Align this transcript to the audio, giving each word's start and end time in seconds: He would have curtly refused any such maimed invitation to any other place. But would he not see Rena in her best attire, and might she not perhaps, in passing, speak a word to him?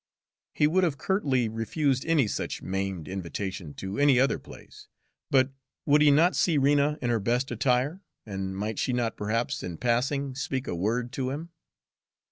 He 0.55 0.65
would 0.65 0.83
have 0.83 0.97
curtly 0.97 1.47
refused 1.47 2.07
any 2.07 2.27
such 2.27 2.63
maimed 2.63 3.07
invitation 3.07 3.75
to 3.75 3.99
any 3.99 4.19
other 4.19 4.39
place. 4.39 4.87
But 5.29 5.51
would 5.85 6.01
he 6.01 6.09
not 6.09 6.35
see 6.35 6.57
Rena 6.57 6.97
in 7.03 7.11
her 7.11 7.19
best 7.19 7.51
attire, 7.51 8.01
and 8.25 8.57
might 8.57 8.79
she 8.79 8.93
not 8.93 9.15
perhaps, 9.15 9.61
in 9.61 9.77
passing, 9.77 10.33
speak 10.33 10.65
a 10.65 10.73
word 10.73 11.11
to 11.11 11.29
him? 11.29 11.49